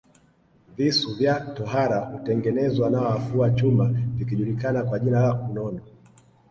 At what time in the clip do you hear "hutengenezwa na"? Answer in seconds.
1.99-3.01